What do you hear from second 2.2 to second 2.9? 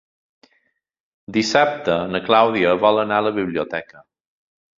Clàudia